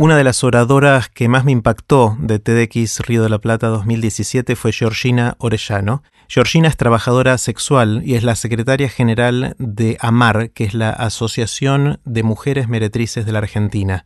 [0.00, 4.54] Una de las oradoras que más me impactó de TEDx Río de la Plata 2017
[4.54, 6.04] fue Georgina Orellano.
[6.28, 12.00] Georgina es trabajadora sexual y es la secretaria general de AMAR, que es la Asociación
[12.04, 14.04] de Mujeres Meretrices de la Argentina.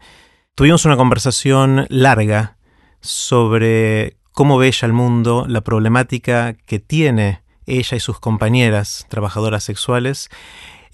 [0.55, 2.57] Tuvimos una conversación larga
[3.03, 9.63] sobre cómo ve ella el mundo, la problemática que tiene ella y sus compañeras trabajadoras
[9.63, 10.31] sexuales,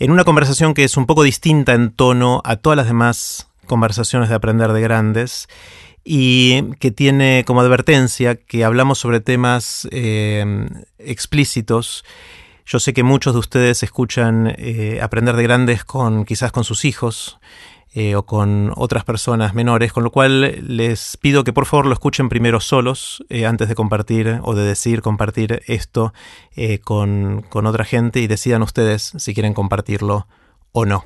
[0.00, 4.28] en una conversación que es un poco distinta en tono a todas las demás conversaciones
[4.28, 5.48] de aprender de grandes
[6.10, 10.66] y que tiene como advertencia que hablamos sobre temas eh,
[10.98, 12.02] explícitos.
[12.64, 16.86] Yo sé que muchos de ustedes escuchan eh, aprender de grandes con quizás con sus
[16.86, 17.38] hijos
[17.92, 21.92] eh, o con otras personas menores, con lo cual les pido que por favor lo
[21.92, 26.14] escuchen primero solos antes de compartir o de decir compartir esto
[26.84, 30.26] con, con otra gente y decidan ustedes si quieren compartirlo
[30.72, 31.04] o no.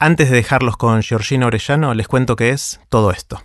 [0.00, 3.42] Antes de dejarlos con Georgina Orellano, les cuento qué es todo esto.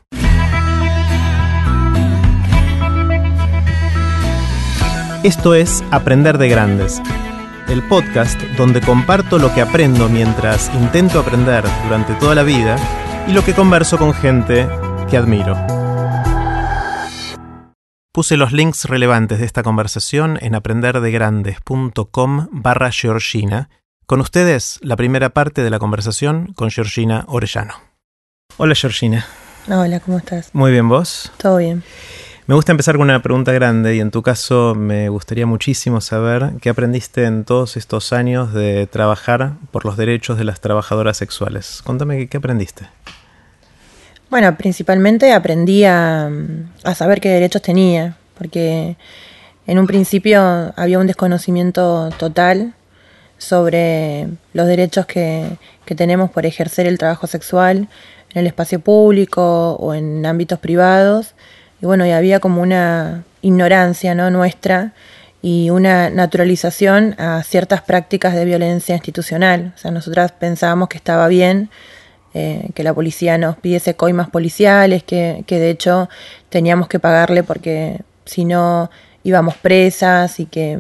[5.23, 7.02] Esto es Aprender de Grandes,
[7.69, 12.75] el podcast donde comparto lo que aprendo mientras intento aprender durante toda la vida
[13.27, 14.67] y lo que converso con gente
[15.09, 15.58] que admiro.
[18.11, 23.70] Puse los links relevantes de esta conversación en aprenderdegrandes.com barra Georgina
[24.05, 27.75] con ustedes, la primera parte de la conversación con Georgina Orellano.
[28.57, 29.25] Hola Georgina.
[29.69, 30.49] Hola, ¿cómo estás?
[30.53, 31.31] Muy bien, ¿vos?
[31.37, 31.83] Todo bien.
[32.45, 36.51] Me gusta empezar con una pregunta grande y en tu caso me gustaría muchísimo saber
[36.61, 41.81] qué aprendiste en todos estos años de trabajar por los derechos de las trabajadoras sexuales.
[41.83, 42.87] Contame qué, aprendiste.
[44.29, 46.29] Bueno, principalmente aprendí a,
[46.83, 48.97] a saber qué derechos tenía, porque
[49.65, 52.73] en un principio había un desconocimiento total
[53.44, 55.58] sobre los derechos que,
[55.95, 57.88] tenemos por ejercer el trabajo sexual
[58.33, 61.36] en el espacio público o en ámbitos privados.
[61.83, 64.31] Y bueno, y había como una ignorancia ¿no?
[64.31, 64.94] nuestra
[65.44, 69.73] y una naturalización a ciertas prácticas de violencia institucional.
[69.75, 71.70] O sea, nosotras pensábamos que estaba bien
[72.33, 76.10] eh, que la policía nos pidiese coimas policiales, que, que de hecho
[76.49, 78.89] teníamos que pagarle porque si no
[79.23, 80.80] íbamos presas y que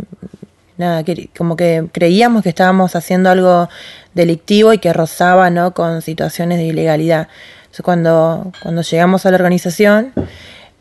[0.77, 1.03] nada,
[1.37, 3.69] como que creíamos que estábamos haciendo algo
[4.13, 5.73] delictivo y que rozaba ¿no?
[5.73, 7.27] con situaciones de ilegalidad.
[7.63, 10.13] Entonces, cuando, cuando llegamos a la organización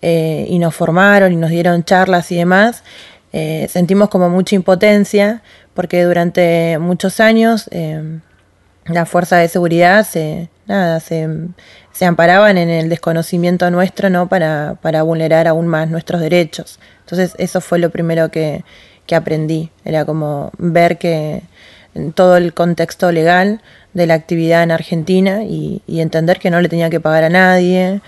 [0.01, 2.83] eh, y nos formaron y nos dieron charlas y demás,
[3.33, 5.43] eh, sentimos como mucha impotencia
[5.75, 8.21] porque durante muchos años eh,
[8.87, 11.29] la fuerza de seguridad se, nada, se,
[11.93, 14.29] se, amparaban en el desconocimiento nuestro ¿no?
[14.29, 16.79] para, para vulnerar aún más nuestros derechos.
[17.01, 18.65] Entonces eso fue lo primero que,
[19.07, 19.71] que aprendí.
[19.85, 21.43] Era como ver que
[22.15, 23.61] todo el contexto legal
[23.93, 28.01] de la actividad en Argentina y, entender que no le tenía que pagar a nadie,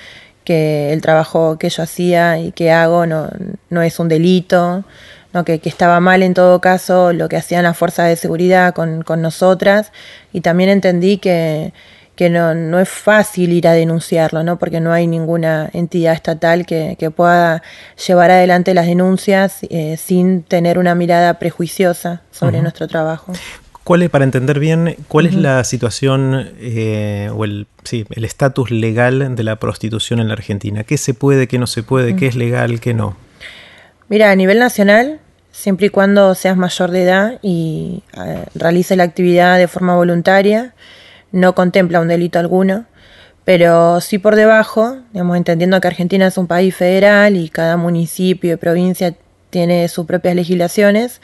[0.45, 3.29] que el trabajo que yo hacía y que hago no,
[3.71, 4.85] no es un delito,
[5.33, 5.45] ¿no?
[5.45, 9.03] Que, que, estaba mal en todo caso lo que hacían las fuerzas de seguridad con,
[9.03, 9.93] con nosotras
[10.33, 11.73] y también entendí que,
[12.17, 14.59] que no, no es fácil ir a denunciarlo, ¿no?
[14.59, 17.63] porque no hay ninguna entidad estatal que, que pueda
[18.07, 23.33] llevar adelante las denuncias eh, sin tener una mirada prejuiciosa sobre nuestro trabajo.
[23.85, 28.71] ¿Cuál es, para entender bien, cuál es la situación eh, o el sí, el estatus
[28.71, 30.85] legal de la prostitución en la Argentina?
[30.85, 33.15] ¿Qué se puede, qué no se puede, qué es legal, qué no?
[34.09, 35.21] Mira, a nivel nacional,
[35.53, 40.73] siempre y cuando seas mayor de edad y eh, realices la actividad de forma voluntaria,
[41.35, 42.87] no contempla un delito alguno,
[43.45, 48.55] pero sí por debajo, digamos, entendiendo que Argentina es un país federal y cada municipio
[48.55, 49.15] y provincia
[49.55, 51.21] tiene sus propias legislaciones,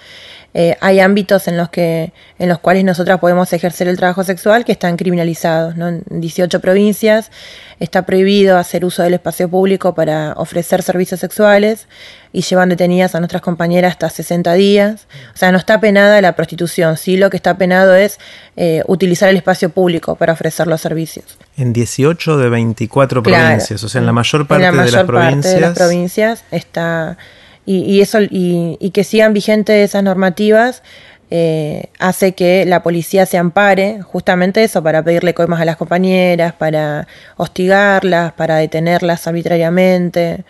[0.55, 4.65] eh, hay ámbitos en los, que, en los cuales nosotras podemos ejercer el trabajo sexual
[4.65, 5.77] que están criminalizados.
[5.77, 5.89] ¿no?
[5.89, 7.33] En 18 provincias
[7.81, 11.89] está prohibido hacer uso del espacio público para ofrecer servicios sexuales
[12.33, 15.09] y llevan detenidas a nuestras compañeras hasta 60 días.
[15.35, 18.19] O sea, no está penada la prostitución, sí lo que está penado es
[18.57, 21.37] eh, utilizar el espacio público para ofrecer los servicios.
[21.57, 25.55] En 18 de 24 provincias, o sea, en la mayor parte, de, las provincias...
[25.55, 27.19] de las provincias está...
[27.67, 30.83] Y, eso, y, que sigan vigentes esas normativas
[31.31, 36.53] eh, hace que la policía se ampare justamente eso, para pedirle coimas a las compañeras,
[36.55, 40.45] para hostigarlas, para detenerlas arbitrariamente.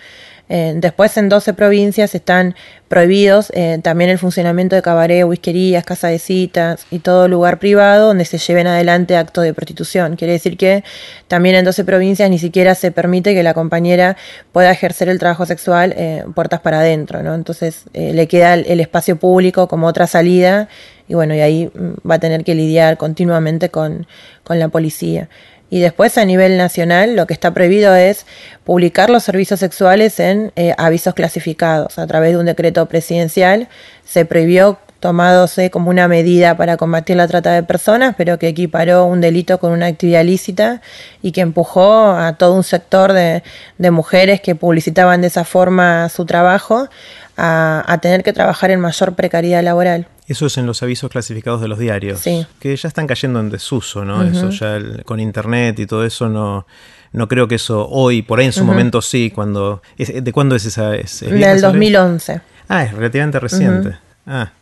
[0.52, 2.56] Eh, después en 12 provincias están
[2.88, 8.08] prohibidos eh, también el funcionamiento de cabaret, whiskerías, casas de citas y todo lugar privado
[8.08, 10.16] donde se lleven adelante actos de prostitución.
[10.16, 10.82] Quiere decir que
[11.28, 14.16] también en 12 provincias ni siquiera se permite que la compañera
[14.50, 17.36] pueda ejercer el trabajo sexual eh, puertas para adentro, ¿no?
[17.36, 20.68] Entonces le queda el, espacio público como otra salida
[21.06, 24.08] y bueno, y ahí mm, va a tener que lidiar continuamente con,
[24.42, 25.28] con la policía.
[25.70, 28.26] Y después a nivel nacional lo que está prohibido es
[28.64, 31.98] publicar los servicios sexuales en eh, avisos clasificados.
[31.98, 33.68] A través de un decreto presidencial
[34.04, 39.06] se prohibió tomándose como una medida para combatir la trata de personas, pero que equiparó
[39.06, 40.82] un delito con una actividad lícita
[41.22, 43.42] y que empujó a todo un sector de,
[43.90, 46.88] mujeres que publicitaban de esa forma su trabajo
[47.36, 50.06] a, tener que trabajar en mayor precariedad laboral.
[50.30, 54.04] Eso es en los avisos clasificados de los diarios, que ya están cayendo en desuso,
[54.04, 54.22] ¿no?
[54.22, 56.66] Eso ya con internet y todo eso no
[57.12, 60.64] no creo que eso hoy, por ahí en su momento sí, cuando ¿de cuándo es
[60.66, 60.94] esa?
[60.94, 62.40] Es, Del 2011.
[62.68, 63.96] Ah, es relativamente reciente.
[64.24, 64.52] Ah.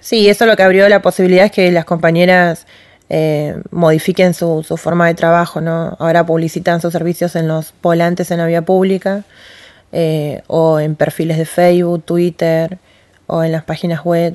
[0.00, 2.66] Sí, eso lo que abrió la posibilidad es que las compañeras
[3.10, 5.98] eh, modifiquen su, su, forma de trabajo, ¿no?
[5.98, 9.24] Ahora publicitan sus servicios en los volantes en la vía pública
[9.92, 12.78] eh, o en perfiles de Facebook, Twitter
[13.26, 14.34] o en las páginas web.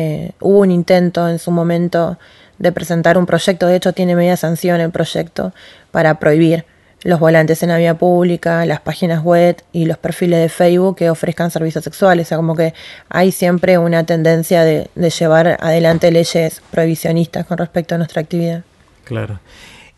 [0.00, 2.18] Eh, hubo un intento en su momento
[2.58, 5.52] de presentar un proyecto, de hecho tiene media sanción el proyecto
[5.90, 6.66] para prohibir
[7.02, 11.10] los volantes en la vía pública, las páginas web y los perfiles de Facebook que
[11.10, 12.26] ofrezcan servicios sexuales.
[12.26, 12.74] O sea, como que
[13.08, 18.62] hay siempre una tendencia de, llevar adelante leyes prohibicionistas con respecto a nuestra actividad.
[19.02, 19.40] Claro.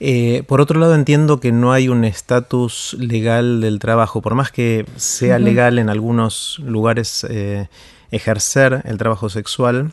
[0.03, 4.51] Eh, por otro lado, entiendo que no hay un estatus legal del trabajo, por más
[4.51, 7.69] que sea legal en algunos lugares eh,
[8.11, 9.93] ejercer el trabajo sexual,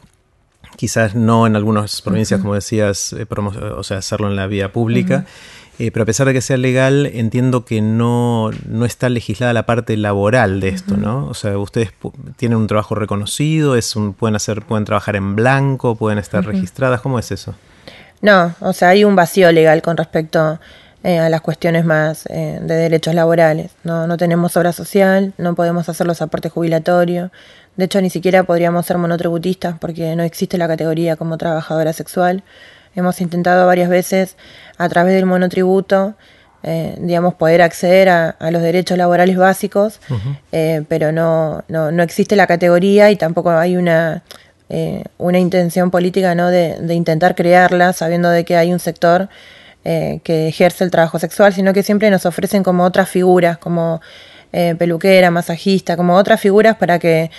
[0.76, 5.26] quizás no en algunas provincias, como decías, eh, o sea, hacerlo en la vía pública.
[5.80, 9.68] Eh, pero a pesar de que sea legal, entiendo que no, no está legislada la
[9.68, 11.28] parte laboral de esto, ¿no?
[11.28, 11.92] O sea, ustedes
[12.36, 17.02] tienen un trabajo reconocido, es un, pueden hacer, pueden trabajar en blanco, pueden estar registradas,
[17.02, 17.54] ¿cómo es eso?
[18.22, 20.60] No, o sea, hay un vacío legal con respecto
[21.04, 23.70] eh, a las cuestiones más de derechos laborales.
[23.84, 27.30] No, no tenemos obra social, no podemos hacer los aportes jubilatorios.
[27.78, 32.44] De hecho, ni siquiera podríamos ser monotributistas porque no existe la categoría como trabajadora sexual.
[32.96, 34.36] Hemos intentado varias veces
[34.80, 36.16] a través del monotributo,
[36.64, 40.00] eh, digamos, poder acceder a, los derechos laborales básicos,
[40.52, 44.24] eh, pero no, no, no, existe la categoría y tampoco hay una,
[44.70, 46.50] eh, una intención política ¿no?
[46.50, 49.30] de, de, intentar crearla, sabiendo de que hay un sector
[49.84, 54.02] que ejerce el trabajo sexual, sino que siempre nos ofrecen como otras figuras, como
[54.52, 57.32] peluquera, masajista, como otras figuras para que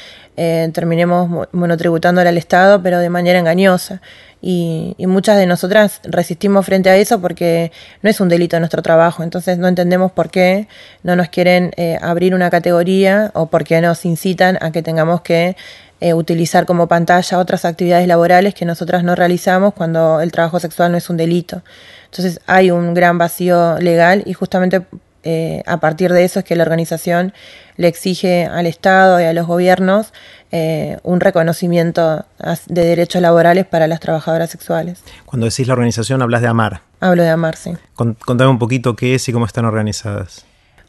[0.72, 4.00] terminemos monotributándole al Estado, pero de manera engañosa
[4.40, 9.22] y, muchas de nosotras resistimos frente a eso porque no es un delito nuestro trabajo,
[9.22, 10.68] entonces no entendemos por qué
[11.02, 15.22] no nos quieren eh, abrir una categoría o por qué nos incitan a que tengamos
[15.22, 15.56] que
[16.00, 20.92] eh, utilizar como pantalla otras actividades laborales que nosotras no realizamos cuando el trabajo sexual
[20.92, 21.62] no es un delito.
[22.04, 24.82] Entonces hay un gran vacío legal y justamente
[25.24, 27.32] eh, a partir de eso es que la organización
[27.76, 30.12] le exige al Estado y a los gobiernos
[30.50, 32.24] eh, un reconocimiento
[32.66, 35.02] de derechos laborales para las trabajadoras sexuales.
[35.26, 36.82] Cuando decís la organización, hablas de AMAR.
[37.00, 37.72] Hablo de AMAR, sí.
[37.94, 40.44] Contame un poquito qué es y cómo están organizadas.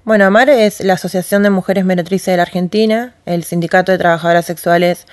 [0.06, 4.46] Bueno, AMAR es la Asociación de Mujeres Meretrices de la Argentina, el Sindicato de Trabajadoras
[4.46, 5.06] Sexuales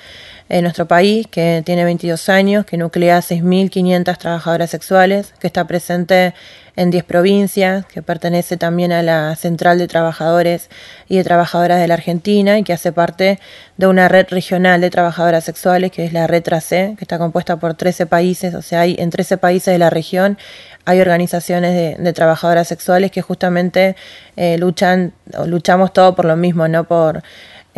[0.49, 6.35] en nuestro país, que tiene 22 años, que nuclea 6.500 trabajadoras sexuales, que está presente
[6.77, 10.69] en 10 provincias, que pertenece también a la Central de Trabajadores
[11.09, 13.41] y de Trabajadoras de la Argentina y que hace parte
[13.77, 17.57] de una red regional de trabajadoras sexuales, que es la Red C, que está compuesta
[17.57, 20.39] por 13 países, o sea, hay en 13 países de la región
[20.87, 23.97] hay organizaciones de, trabajadoras sexuales que justamente
[24.37, 25.13] eh, luchan,
[25.47, 27.25] luchamos todo por lo mismo, no por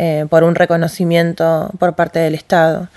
[0.01, 2.87] eh, por un reconocimiento por parte del Estado.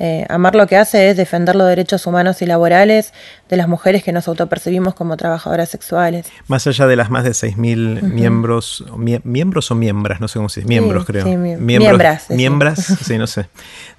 [0.00, 3.12] Eh, Amar lo que hace es defender los derechos humanos y laborales
[3.48, 6.26] de las mujeres que nos autopercibimos como trabajadoras sexuales.
[6.48, 8.84] Más allá de las más de 6.000 miembros,
[9.22, 11.24] miembros o miembras, no sé cómo se dice, miembros creo.
[11.24, 12.82] Sí, miembros, miembras.
[13.04, 13.46] sí, no sé.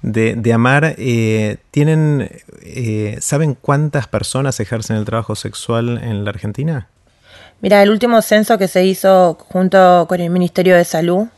[0.02, 2.30] De, de Amar, eh, ¿tienen,
[3.20, 6.88] ¿saben cuántas personas ejercen el trabajo sexual en la Argentina?
[7.62, 11.28] Mira, el último censo que se hizo junto con el Ministerio de Salud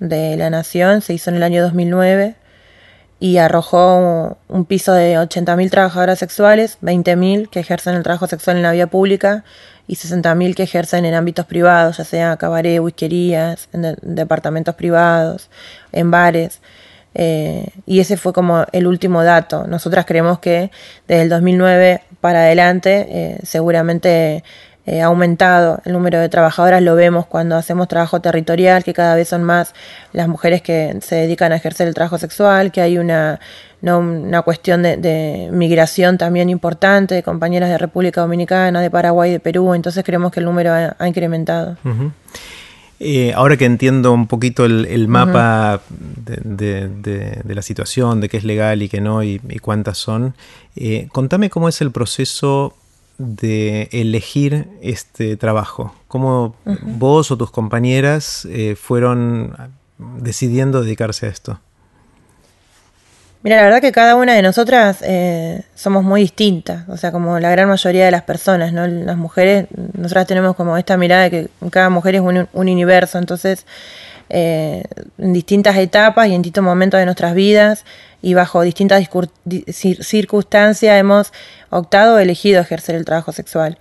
[0.00, 2.34] de la Nación, se hizo en el año 2009
[3.20, 8.62] y arrojó un piso de 80.000 trabajadoras sexuales, 20.000 que ejercen el trabajo sexual en
[8.62, 9.44] la vía pública
[9.86, 15.50] y 60.000 que ejercen en ámbitos privados, ya sea cabaret, whiskerías, en departamentos privados,
[15.92, 16.60] en bares.
[17.14, 19.66] Eh, y ese fue como el último dato.
[19.66, 20.70] Nosotras creemos que
[21.08, 24.44] desde el 2009 para adelante eh, seguramente
[24.90, 29.14] eh, ha aumentado el número de trabajadoras, lo vemos cuando hacemos trabajo territorial, que cada
[29.14, 29.72] vez son más
[30.12, 33.38] las mujeres que se dedican a ejercer el trabajo sexual, que hay una,
[33.82, 39.74] una cuestión de, migración también importante de compañeras de República Dominicana, de Paraguay, de Perú,
[39.74, 41.76] entonces creemos que el número ha, incrementado.
[42.98, 48.82] Eh, ahora que entiendo un poquito el, mapa de, la situación, de qué es legal
[48.82, 50.34] y qué no y, cuántas son,
[50.74, 52.74] eh, contame cómo es el proceso
[53.20, 55.94] de elegir este trabajo?
[56.08, 59.54] ¿Cómo vos o tus compañeras eh, fueron
[59.98, 61.60] decidiendo dedicarse a esto?
[63.42, 67.38] Mira, la verdad que cada una de nosotras eh, somos muy distintas, o sea, como
[67.40, 68.86] la gran mayoría de las personas, ¿no?
[68.86, 73.66] Las mujeres, nosotras tenemos como esta mirada de que cada mujer es un, universo, entonces,
[74.32, 74.84] eh,
[75.18, 77.84] en distintas etapas y en distintos momentos de nuestras vidas
[78.22, 79.08] y bajo distintas
[79.72, 81.32] circunstancias hemos
[81.70, 83.78] optado o elegido ejercer el trabajo sexual.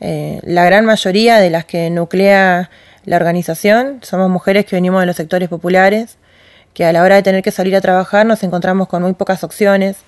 [0.00, 2.70] Eh, la gran mayoría de las que nuclea
[3.04, 6.16] la organización somos mujeres que venimos de los sectores populares,
[6.72, 9.44] que a la hora de tener que salir a trabajar nos encontramos con muy pocas
[9.44, 9.98] opciones,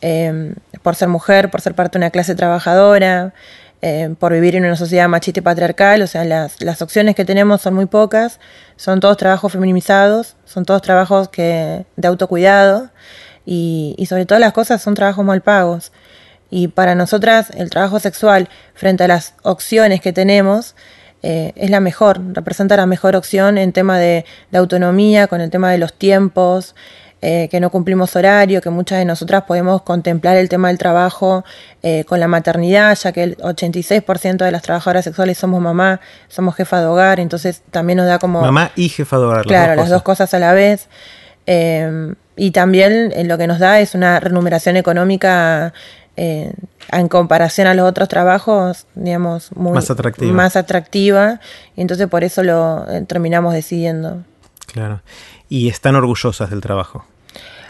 [0.00, 3.34] eh, por ser mujer, por ser parte de una clase trabajadora,
[3.82, 7.24] eh, por vivir en una sociedad machista y patriarcal, o sea, las, las, opciones que
[7.24, 8.40] tenemos son muy pocas,
[8.76, 12.90] son todos trabajos feminizados, son todos trabajos que, de autocuidado
[13.46, 15.92] y, y sobre todas las cosas son trabajos mal pagos.
[16.50, 20.74] Y para nosotras el trabajo sexual frente a las opciones que tenemos
[21.22, 25.70] eh, es la mejor, representa la mejor opción en tema de, autonomía, con el tema
[25.72, 26.76] de los tiempos,
[27.20, 31.44] eh, que no cumplimos horario, que muchas de nosotras podemos contemplar el tema del trabajo
[31.82, 36.54] eh, con la maternidad, ya que el 86% de las trabajadoras sexuales somos mamá, somos
[36.54, 38.40] jefa de hogar, entonces también nos da como...
[38.40, 39.46] Mamá y jefa de hogar.
[39.46, 40.88] Claro, las dos cosas a la vez.
[42.36, 45.72] y también lo que nos da es una remuneración económica
[46.20, 46.52] eh,
[46.90, 50.32] en comparación a los otros trabajos, digamos, muy más atractiva.
[50.32, 51.38] Más atractiva
[51.76, 53.54] y entonces por eso lo eh, terminamos
[54.66, 55.00] Claro.
[55.48, 57.04] ¿Y están orgullosas del trabajo?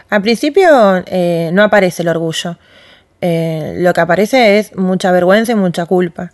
[0.09, 2.57] Al principio eh, no aparece el orgullo.
[3.21, 6.31] lo que aparece es mucha vergüenza y mucha culpa.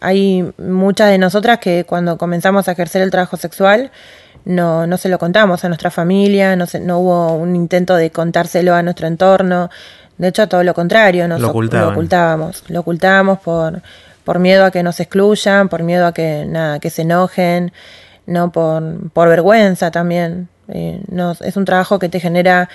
[0.00, 3.90] hay muchas de nosotras que cuando comenzamos a ejercer el trabajo sexual
[4.44, 8.74] no, no se lo contamos a nuestra familia, no, no hubo un intento de contárselo
[8.74, 9.68] a nuestro entorno,
[10.20, 12.64] de hecho, todo lo contrario, nos lo, ocultábamos.
[12.68, 13.80] Lo ocultábamos por,
[14.22, 17.72] por miedo a que nos excluyan, por miedo a que nada, que se enojen,
[18.30, 20.48] no por, por vergüenza también.
[20.68, 21.02] Eh,
[21.40, 22.68] es un trabajo que te genera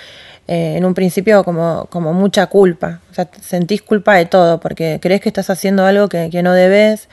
[0.46, 3.00] eh, en un principio como, como mucha culpa.
[3.10, 6.52] O sea, sentís culpa de todo porque crees que estás haciendo algo que, que no
[6.52, 7.08] debes,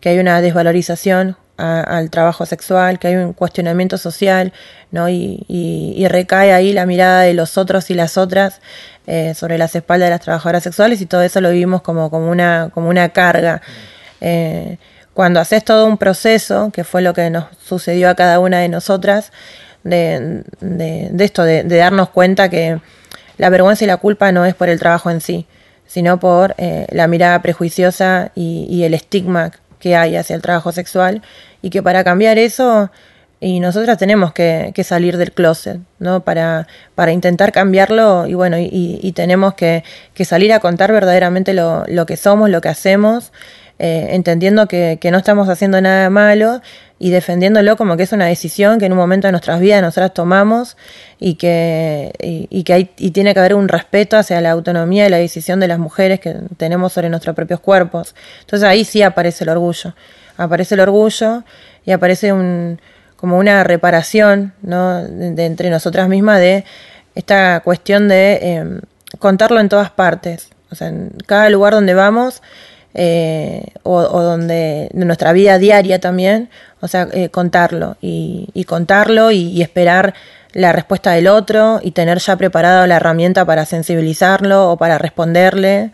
[0.00, 4.52] que hay una desvalorización al trabajo sexual, que hay un cuestionamiento social,
[4.90, 5.08] ¿no?
[5.08, 8.60] Y, y, recae ahí la mirada de los otros y las otras
[9.06, 12.28] eh, sobre las espaldas de las trabajadoras sexuales y todo eso lo vivimos como, como,
[12.28, 13.62] una, como una carga.
[14.20, 14.78] Eh,
[15.14, 18.68] cuando haces todo un proceso, que fue lo que nos sucedió a cada una de
[18.68, 19.32] nosotras,
[19.84, 22.80] de, de, esto, de, darnos cuenta que
[23.38, 25.46] la vergüenza y la culpa no es por el trabajo en sí,
[25.86, 30.72] sino por eh, la mirada prejuiciosa y, y el estigma que hay hacia el trabajo
[30.72, 31.22] sexual
[31.62, 32.90] y que para cambiar eso
[33.44, 36.20] y nosotras tenemos que, salir del closet, ¿no?
[36.20, 39.84] Para, para intentar cambiarlo y bueno, y, tenemos que,
[40.24, 43.32] salir a contar verdaderamente lo, que somos, lo que hacemos,
[43.78, 46.60] eh, entendiendo que, no estamos haciendo nada malo
[46.98, 50.14] y defendiéndolo como que es una decisión que en un momento de nuestras vidas nosotras
[50.14, 50.76] tomamos
[51.18, 55.10] y que, y, que hay, y tiene que haber un respeto hacia la autonomía y
[55.10, 58.14] la decisión de las mujeres que tenemos sobre nuestros propios cuerpos.
[58.42, 59.94] Entonces ahí sí aparece el orgullo,
[60.36, 61.42] aparece el orgullo
[61.84, 62.78] y aparece un
[63.16, 65.02] como una reparación ¿no?
[65.02, 66.64] de, entre nosotras mismas de
[67.14, 68.80] esta cuestión de em,
[69.18, 72.42] contarlo en todas partes, o sea, en cada lugar donde vamos
[72.94, 76.48] eh, o, donde de nuestra vida diaria también,
[76.80, 80.14] o sea, eh, contarlo y, contarlo y, esperar
[80.52, 85.90] la respuesta del otro y tener ya preparada la herramienta para sensibilizarlo o para responderle.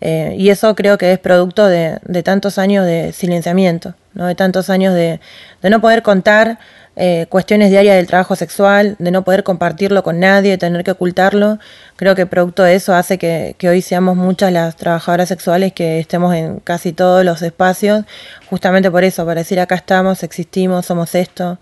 [0.00, 4.26] Eh, y eso creo que es producto de, tantos años de silenciamiento, ¿no?
[4.26, 5.20] de tantos años de,
[5.62, 6.58] no poder contar
[6.96, 10.90] eh, cuestiones diarias del trabajo sexual, de no poder compartirlo con nadie, de tener que
[10.90, 11.58] ocultarlo.
[11.96, 16.34] Creo que producto de eso hace que, hoy seamos muchas las trabajadoras sexuales que estemos
[16.34, 18.04] en casi todos los espacios,
[18.48, 21.58] justamente por eso, para decir acá estamos, existimos, somos esto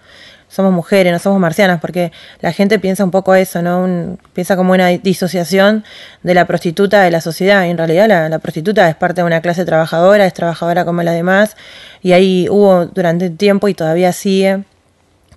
[0.48, 4.16] somos mujeres, no somos marcianas, porque la gente piensa un poco eso, ¿no?
[4.32, 5.84] piensa como una disociación
[6.22, 9.42] de la prostituta de la sociedad, y en realidad la, prostituta es parte de una
[9.42, 11.56] clase trabajadora, es trabajadora como la demás,
[12.02, 14.64] y ahí hubo durante tiempo y todavía sigue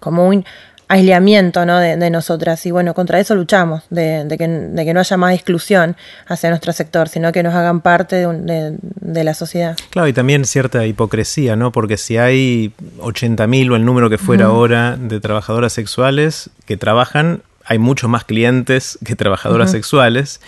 [0.02, 0.44] como un
[0.92, 1.80] aislamiento ¿no?
[1.80, 2.66] de, nosotras.
[2.66, 4.48] Y bueno, contra eso luchamos, de, que,
[4.94, 5.96] no haya más exclusión
[6.28, 9.78] hacia nuestro sector, sino que nos hagan parte de, la sociedad.
[9.90, 11.72] Claro, y también cierta hipocresía, ¿no?
[11.72, 17.42] Porque si hay 80.000 o el número que fuera ahora de trabajadoras sexuales que trabajan,
[17.64, 20.42] hay muchos más clientes que trabajadoras sexuales.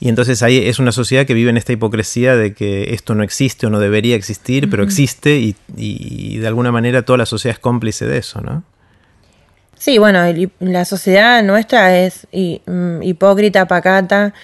[0.00, 3.22] Y entonces ahí es una sociedad que vive en esta hipocresía de que esto no
[3.22, 7.56] existe o no debería existir, pero existe y, y, de alguna manera toda la sociedad
[7.56, 8.62] es cómplice de eso, ¿no?
[9.78, 10.20] Sí, bueno,
[10.58, 14.34] la sociedad nuestra es mm, hipócrita, pacata,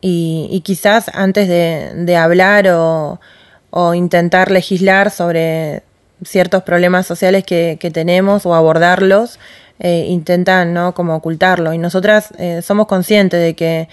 [0.00, 3.20] Y, quizás antes de, hablar o,
[3.94, 5.82] intentar legislar sobre
[6.24, 9.38] ciertos problemas sociales que, tenemos o abordarlos,
[9.80, 10.94] eh, intentan ¿no?
[10.94, 11.72] como ocultarlo.
[11.74, 13.88] Y nosotras eh, somos conscientes de que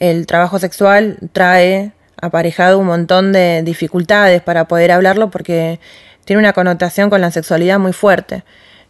[0.00, 5.80] el trabajo sexual trae aparejado un montón de dificultades para poder hablarlo porque
[6.24, 8.44] tiene una connotación con la sexualidad muy fuerte.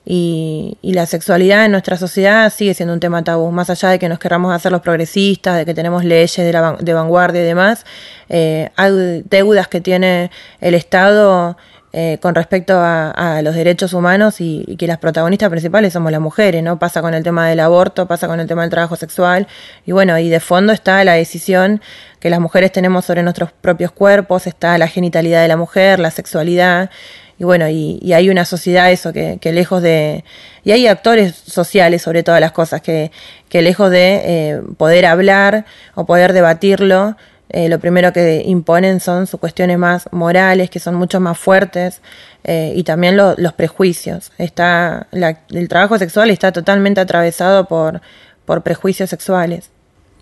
[0.07, 4.09] Y, la sexualidad en nuestra sociedad sigue siendo un tema tabú, más allá de que
[4.09, 7.85] nos querramos hacer los progresistas, de que tenemos leyes de, vanguardia y demás,
[8.29, 10.31] eh, hay deudas que tiene
[10.61, 11.57] el Estado
[11.97, 16.61] eh, con respecto a, los derechos humanos y, que las protagonistas principales somos las mujeres,
[16.61, 16.77] ¿no?
[16.77, 19.47] Pasa con el tema del aborto, pasa con el tema del trabajo sexual
[19.87, 21.81] y bueno, y de fondo está la decisión
[22.19, 26.11] que las mujeres tenemos sobre nuestros propios cuerpos, está la genitalidad de la mujer, la
[26.11, 26.91] sexualidad
[27.38, 30.25] y bueno, y, hay una sociedad eso que, lejos de...
[30.62, 33.11] Y hay actores sociales sobre todas las cosas que,
[33.49, 37.17] que lejos de eh, poder hablar o poder debatirlo,
[37.50, 42.00] eh, lo primero que imponen son sus cuestiones más morales, que son mucho más fuertes,
[42.43, 44.33] eh, y también los prejuicios.
[44.38, 48.00] Está, el trabajo sexual está totalmente atravesado por,
[48.45, 49.71] por prejuicios sexuales.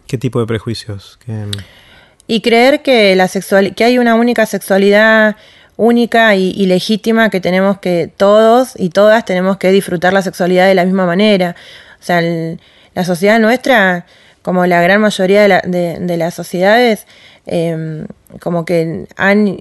[0.06, 1.18] ¿Qué tipo de prejuicios?
[2.26, 5.36] Y creer que, la sexual, que hay una única sexualidad
[5.76, 10.74] única y, legítima que tenemos que todos y todas tenemos que disfrutar la sexualidad de
[10.74, 11.56] la misma manera.
[12.00, 14.06] O sea, la sociedad nuestra
[14.42, 17.06] como la gran mayoría de, las sociedades,
[17.46, 18.06] em,
[18.40, 19.58] como que han,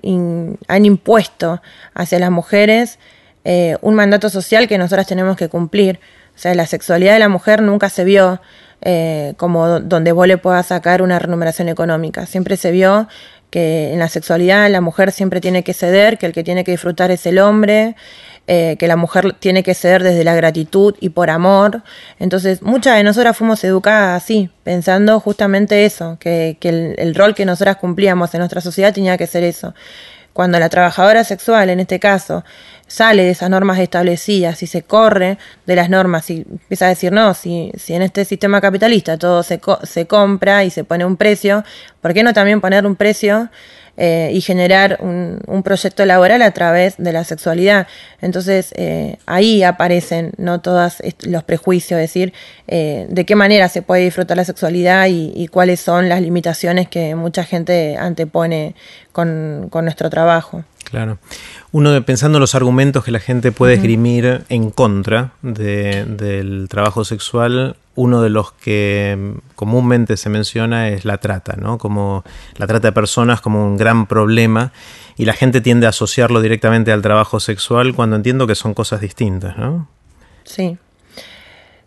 [0.68, 1.62] han, impuesto
[1.94, 2.98] hacia las mujeres
[3.44, 6.00] eh, un mandato social que nosotras tenemos que cumplir.
[6.36, 8.42] O sea, la sexualidad de la mujer nunca se vio
[8.82, 12.26] eh, como donde vos le puedas sacar una remuneración económica.
[12.26, 13.08] Siempre se vio
[13.52, 16.72] que en la sexualidad la mujer siempre tiene que ceder, que el que tiene que
[16.72, 17.96] disfrutar es el hombre,
[18.48, 21.84] eh, que la mujer tiene que ceder desde la gratitud y por amor.
[22.18, 27.46] Entonces, muchas de nosotras fuimos educadas así, pensando justamente eso, que, el, el rol que
[27.46, 29.76] nosotras cumplíamos en nuestra sociedad tenía que ser eso.
[30.34, 32.44] Cuando la trabajadora sexual, en este caso,
[32.92, 37.12] sale de esas normas establecidas y se corre de las normas y empieza a decir,
[37.12, 41.16] no, si, si en este sistema capitalista todo se, se compra y se pone un
[41.16, 41.64] precio,
[42.02, 43.50] ¿por qué no también poner un precio
[43.98, 47.88] eh, y generar un, un, proyecto laboral a través de la sexualidad.
[48.22, 52.34] Entonces eh, ahí aparecen no todos los prejuicios, es decir,
[52.70, 57.16] eh, de qué manera se puede disfrutar la sexualidad y, cuáles son las limitaciones que
[57.16, 58.76] mucha gente antepone
[59.12, 60.64] con, con nuestro trabajo.
[60.92, 61.20] Claro.
[61.72, 67.78] Uno pensando en los argumentos que la gente puede esgrimir en contra del trabajo sexual,
[67.96, 71.78] uno de los que comúnmente se menciona es la trata, ¿no?
[71.78, 72.26] Como
[72.58, 74.74] la trata de personas como un gran problema
[75.16, 79.00] y la gente tiende a asociarlo directamente al trabajo sexual cuando entiendo que son cosas
[79.00, 79.88] distintas, ¿no?
[80.44, 80.78] Sí.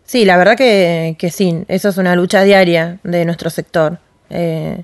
[0.05, 3.99] Sí, la verdad que, sí, eso es una lucha diaria de nuestro sector.
[4.31, 4.83] Eh,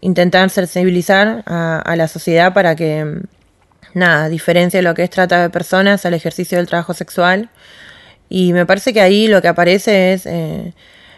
[0.00, 3.20] intentar sensibilizar a la sociedad para que
[3.94, 7.50] nada, diferencia lo que es trata de personas al ejercicio del trabajo sexual.
[8.28, 10.74] Y me parece que ahí lo que aparece es eh,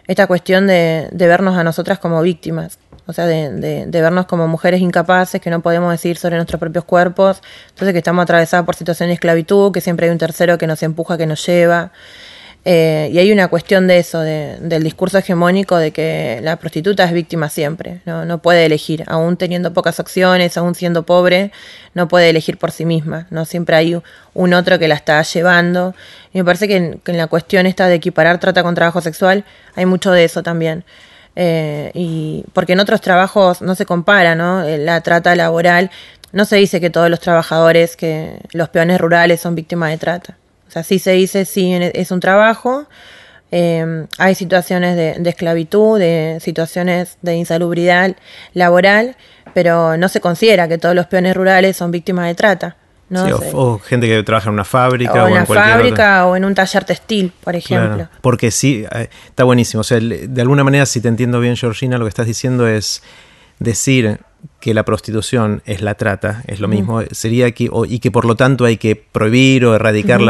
[0.06, 4.80] esta cuestión de, vernos a nosotras como víctimas, o sea, de, de, vernos como mujeres
[4.80, 9.11] incapaces que no podemos decir sobre nuestros propios cuerpos, entonces que estamos atravesadas por situaciones
[9.11, 11.92] de esclavitud, que siempre hay un tercero que nos empuja, que nos lleva.
[12.64, 17.12] Eh, y hay una cuestión de eso, del discurso hegemónico de que la prostituta es
[17.12, 18.27] víctima siempre, ¿no?
[18.27, 21.53] no puede elegir, aún teniendo pocas opciones, aún siendo pobre,
[21.94, 23.99] no puede elegir por sí misma, no siempre hay
[24.35, 25.94] un otro que la está llevando.
[26.35, 29.44] Y me parece que en, la cuestión esta de equiparar trata con trabajo sexual
[29.75, 30.85] hay mucho de eso también.
[31.37, 34.64] Eh, y porque en otros trabajos no se compara, ¿no?
[34.64, 35.90] Eh, la trata laboral,
[36.33, 40.39] no se dice que todos los trabajadores, que los peones rurales son víctimas de trata.
[40.70, 42.87] O sea, sí se dice, sí es un trabajo.
[43.50, 48.14] Eh, hay situaciones de, esclavitud, de situaciones de insalubridad
[48.54, 49.16] laboral,
[49.52, 52.76] pero no se considera que todos los peones rurales son víctimas de trata.
[53.09, 53.26] ¿no?
[53.54, 56.85] o, gente que trabaja en una fábrica o, en una fábrica o en un taller
[56.85, 58.09] textil, por ejemplo.
[58.20, 59.80] porque sí, eh, está buenísimo.
[59.80, 63.02] O sea, de alguna manera, si te entiendo bien, Georgina, lo que estás diciendo es
[63.59, 64.20] decir
[64.61, 68.37] que la prostitución es la trata, es lo mismo, sería que, y que por lo
[68.37, 70.20] tanto hay que prohibir o erradicar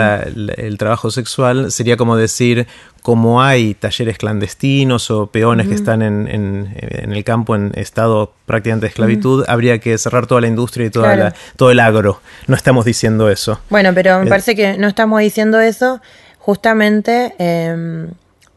[0.56, 2.68] el trabajo sexual, sería como decir,
[3.02, 8.86] como hay talleres clandestinos o peones que están en, en, el campo en estado prácticamente
[8.86, 12.20] de esclavitud, habría que cerrar toda la industria y toda todo el agro.
[12.46, 13.60] No estamos diciendo eso.
[13.68, 16.00] Bueno, pero me eh, parece que no estamos diciendo eso
[16.38, 18.10] justamente em,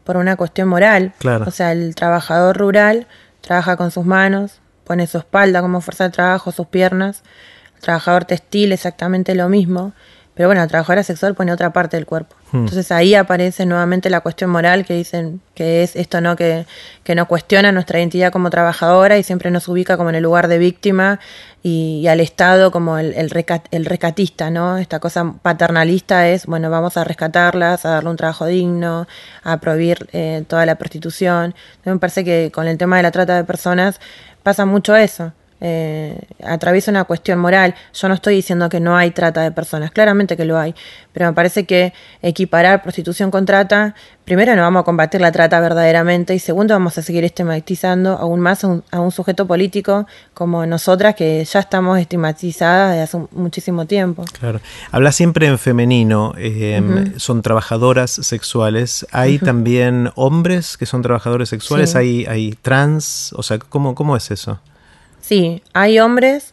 [0.04, 1.14] por una cuestión moral.
[1.18, 1.46] Claro.
[1.48, 3.06] O sea, el trabajador rural
[3.40, 7.22] trabaja con sus manos, pone su espalda como fuerza de trabajo, sus piernas.
[7.76, 9.92] El trabajador textil exactamente lo mismo.
[10.34, 12.34] Pero bueno, la trabajadora sexual pone otra parte del cuerpo.
[12.50, 12.58] Hmm.
[12.58, 16.66] Entonces ahí aparece nuevamente la cuestión moral que dicen que es esto no que,
[17.04, 20.48] que nos cuestiona nuestra identidad como trabajadora y siempre nos ubica como en el lugar
[20.48, 21.20] de víctima
[21.62, 23.30] y, al Estado como el, el,
[23.70, 24.76] el, rescatista, ¿no?
[24.76, 29.06] Esta cosa paternalista es, bueno, vamos a rescatarlas, a darle un trabajo digno,
[29.44, 31.54] a prohibir eh, toda la prostitución.
[31.84, 34.00] me parece que con el tema de la trata de personas
[34.42, 37.74] pasa mucho eso eh, atraviesa una cuestión moral.
[37.94, 40.74] Yo no estoy diciendo que no hay trata de personas, claramente que lo hay,
[41.12, 45.60] pero me parece que equiparar prostitución con trata, primero no vamos a combatir la trata
[45.60, 51.14] verdaderamente y segundo vamos a seguir estigmatizando aún más a un, sujeto político como nosotras
[51.14, 54.24] que ya estamos estigmatizadas desde hace muchísimo tiempo.
[54.38, 54.60] Claro.
[54.90, 59.06] Habla siempre en femenino, em, son trabajadoras sexuales.
[59.12, 61.94] ¿Hay también hombres que son trabajadores sexuales?
[61.94, 63.32] ¿Hay, ¿Hay trans?
[63.36, 64.58] O sea, ¿cómo, cómo es eso?
[65.26, 66.52] Sí, hay hombres,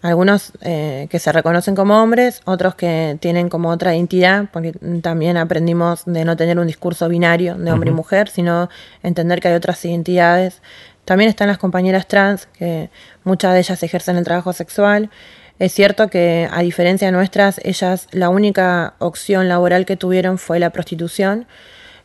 [0.00, 5.36] algunos eh, que se reconocen como hombres, otros que tienen como otra identidad, porque también
[5.36, 8.70] aprendimos de no tener un discurso binario de hombre y mujer, sino
[9.02, 10.62] entender que hay otras identidades.
[11.04, 12.88] También están las compañeras trans, que
[13.22, 15.10] muchas de ellas ejercen el trabajo sexual.
[15.58, 20.58] Es cierto que a diferencia de nuestras, ellas la única opción laboral que tuvieron fue
[20.58, 21.46] la prostitución.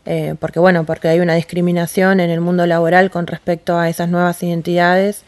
[0.05, 4.09] Eh, porque bueno, porque hay una discriminación en el mundo laboral con respecto a esas
[4.09, 5.23] nuevas identidades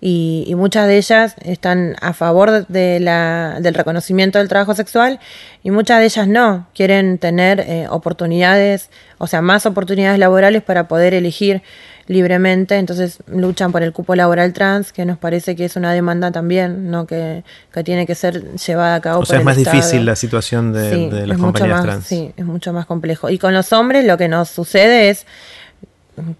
[0.00, 5.20] y, muchas de ellas están a favor de la, del reconocimiento del trabajo sexual
[5.62, 10.88] y muchas de ellas no, quieren tener eh, oportunidades, o sea, más oportunidades laborales para
[10.88, 11.62] poder elegir
[12.06, 16.32] libremente, entonces luchan por el cupo laboral trans, que nos parece que es una demanda
[16.32, 17.06] también, ¿no?
[17.06, 19.20] que, que tiene que ser llevada a cabo.
[19.20, 22.04] O sea, es más difícil la situación de, las compañías trans.
[22.04, 23.30] Sí, es mucho más complejo.
[23.30, 25.24] Y con los hombres lo que nos sucede es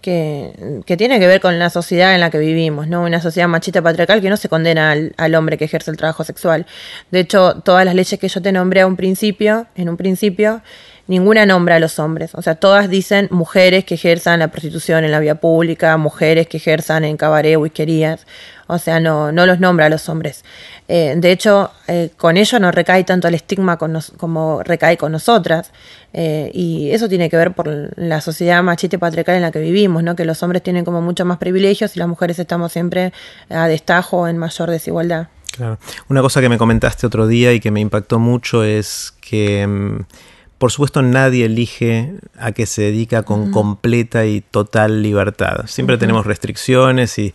[0.01, 3.03] que, tiene que ver con la sociedad en la que vivimos, ¿no?
[3.03, 6.65] Una sociedad machista patriarcal que no se condena al, hombre que ejerce el trabajo sexual.
[7.11, 10.61] De hecho, todas las leyes que yo te nombré a un principio, en un principio,
[11.07, 12.31] ninguna nombra a los hombres.
[12.35, 16.57] O sea, todas dicen mujeres que ejerzan la prostitución en la vía pública, mujeres que
[16.57, 18.25] ejerzan en cabaret, whiskerías.
[18.67, 20.45] O sea, no, no los nombra a los hombres.
[20.87, 25.71] Eh, de hecho, eh, con ello no recae tanto el estigma como recae con nosotras.
[26.13, 29.59] Eh, y eso tiene que ver por la sociedad machista y patriarcal en la que
[29.59, 30.15] vivimos, ¿no?
[30.15, 33.13] que los hombres tienen como mucho más privilegios y las mujeres estamos siempre
[33.49, 35.27] a destajo en mayor desigualdad.
[35.51, 35.77] Claro.
[36.09, 40.03] Una cosa que me comentaste otro día y que me impactó mucho es que...
[40.61, 45.65] Por supuesto, nadie elige a qué se dedica con completa y total libertad.
[45.65, 47.33] Siempre tenemos restricciones y,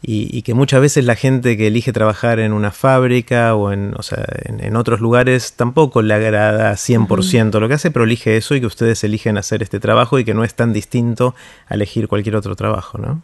[0.00, 4.02] y, que muchas veces la gente que elige trabajar en una fábrica o en, o
[4.04, 8.60] sea, en, otros lugares tampoco le agrada 100% lo que hace, pero elige eso y
[8.60, 11.34] que ustedes eligen hacer este trabajo y que no es tan distinto
[11.66, 13.22] a elegir cualquier otro trabajo, ¿no?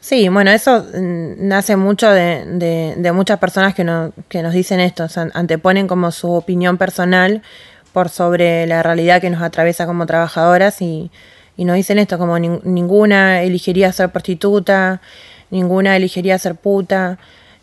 [0.00, 4.80] Sí, bueno, eso mm, nace mucho de, de, muchas personas que, no, que nos dicen
[4.80, 7.42] esto, anteponen como su opinión personal
[7.92, 11.10] por sobre la realidad que nos atraviesa como trabajadoras y,
[11.56, 15.00] y nos dicen esto, como ninguna elegiría ser prostituta,
[15.50, 17.18] ninguna elegiría ser puta.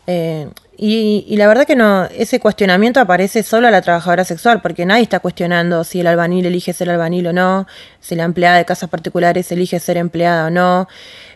[0.06, 4.62] Eh, y, y, la verdad que no, ese cuestionamiento aparece solo a la trabajadora sexual,
[4.62, 7.66] porque nadie está cuestionando si el albanil elige ser albanil o no,
[8.00, 10.88] si la empleada de casas particulares elige ser empleada o no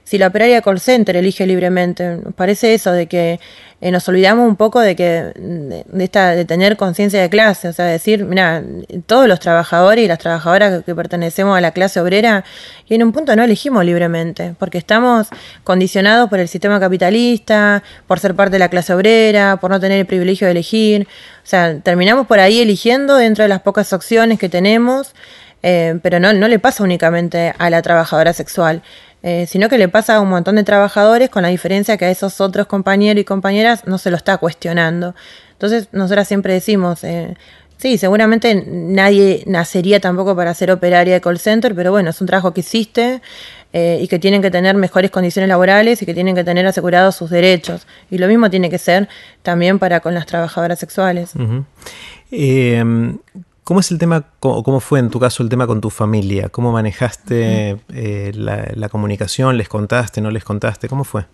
[0.05, 2.17] si la operaria call center elige libremente.
[2.17, 3.41] Nos parece eso de que
[3.81, 7.73] eh, nos olvidamos un poco de que de, esta de tener conciencia de clase, o
[7.73, 8.63] sea, decir, mira,
[9.07, 12.45] todos los trabajadores y las trabajadoras que, pertenecemos a la clase obrera
[12.89, 15.29] y en un punto no elegimos libremente, porque estamos
[15.65, 19.99] condicionados por el sistema capitalista, por ser parte de la clase obrera, por no tener
[19.99, 21.09] el privilegio de elegir,
[21.43, 25.15] o sea, terminamos por ahí eligiendo dentro de las pocas opciones que tenemos.
[25.65, 28.83] Eh, pero no, no le pasa únicamente a la trabajadora sexual.
[29.23, 32.11] Eh, sino que le pasa a un montón de trabajadores con la diferencia que a
[32.11, 35.15] esos otros compañeros y compañeras no se lo está cuestionando.
[35.53, 37.37] Entonces, nosotras siempre decimos, eh,
[37.77, 42.27] sí, seguramente nadie nacería tampoco para ser operaria de call center, pero bueno, es un
[42.27, 43.23] trabajo que existe
[43.73, 47.15] eh, y que tienen que tener mejores condiciones laborales y que tienen que tener asegurados
[47.15, 47.87] sus derechos.
[48.11, 49.09] Y lo mismo tiene que ser
[49.45, 51.33] también para con las trabajadoras sexuales.
[53.65, 56.49] ¿Cómo es el tema, cómo fue en tu caso el tema con tu familia?
[56.49, 59.57] ¿Cómo manejaste eh, la, comunicación?
[59.57, 60.89] ¿Les contaste, no les contaste?
[60.89, 61.27] ¿Cómo fue?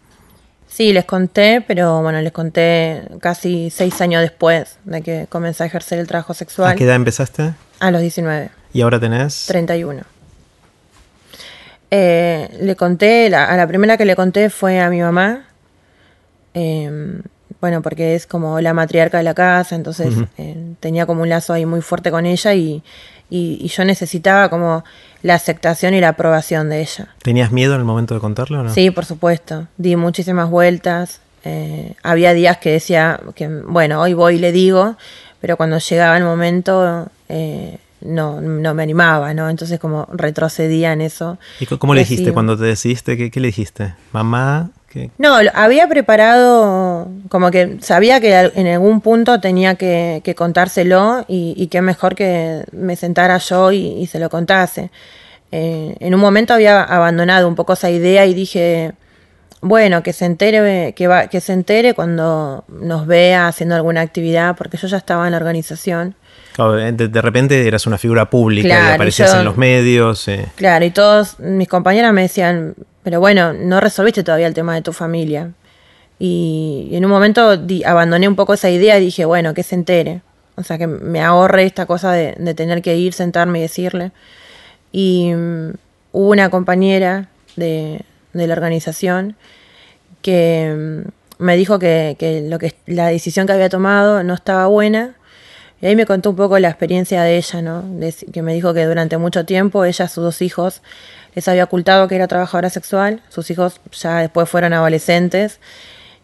[0.69, 5.67] Sí, les conté, pero bueno, les conté casi seis años después de que comencé a
[5.67, 6.71] ejercer el trabajo sexual.
[6.71, 7.55] ¿A qué edad empezaste?
[7.81, 8.51] A los 19.
[8.75, 9.47] ¿Y ahora tenés?
[9.47, 10.03] 31.
[11.91, 15.47] Eh, le conté, a la primera que le conté fue a mi mamá.
[16.53, 17.23] Eh,
[17.61, 21.53] bueno, porque es como la matriarca de la casa, entonces eh, tenía como un lazo
[21.53, 22.83] ahí muy fuerte con ella y,
[23.31, 24.85] y, yo necesitaba como
[25.23, 27.09] la aceptación y la aprobación de ella.
[27.23, 28.73] ¿Tenías miedo en el momento de contarlo o no?
[28.73, 29.66] Sí, por supuesto.
[29.77, 31.21] Di muchísimas vueltas.
[31.44, 34.97] Eh, había días que decía que, bueno, hoy voy y le digo,
[35.40, 39.49] pero cuando llegaba el momento eh, no, no me animaba, ¿no?
[39.51, 41.38] Entonces como retrocedía en eso.
[41.61, 43.16] ¿Y cómo le dijiste cuando te decidiste?
[43.16, 43.94] ¿Qué, qué le dijiste?
[44.12, 44.71] ¿Mamá?
[45.18, 51.66] No, había preparado, como que sabía que en algún punto tenía que, contárselo y, y
[51.66, 54.90] qué mejor que me sentara yo y, se lo contase.
[55.53, 58.92] Eh, en un momento había abandonado un poco esa idea y dije,
[59.61, 64.57] bueno, que se entere, que, va, que se entere cuando nos vea haciendo alguna actividad,
[64.57, 66.14] porque yo ya estaba en la organización.
[66.57, 70.29] de, repente eras una figura pública y aparecías en los medios.
[70.29, 70.46] Eh.
[70.57, 72.74] Claro, y todos mis compañeras me decían,
[73.09, 75.53] pero bueno, no resolviste todavía el tema de tu familia.
[76.18, 80.21] Y, en un momento abandoné un poco esa idea y dije, bueno, que se entere.
[80.57, 84.12] O sea, que me ahorre esta cosa de, tener que ir, sentarme y decirle.
[84.92, 85.71] Y mm,
[86.12, 88.03] hubo una compañera de,
[88.35, 89.37] la organización
[90.21, 95.14] que mm, me dijo que, lo que la decisión que había tomado no estaba buena.
[95.81, 97.85] Y ahí me contó un poco la experiencia de ella, ¿no?
[98.33, 100.83] que me dijo que durante mucho tiempo ella, sus dos hijos,
[101.35, 105.61] les había ocultado que era trabajadora sexual, sus hijos ya después fueron adolescentes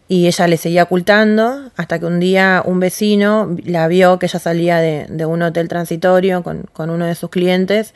[0.09, 4.39] y ella le seguía ocultando hasta que un día un vecino la vio que ella
[4.39, 7.95] salía de, un hotel transitorio con, uno de sus clientes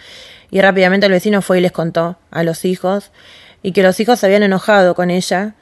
[0.51, 3.11] y rápidamente el vecino fue y les contó a los hijos
[3.63, 5.55] y que los hijos se habían enojado con ella,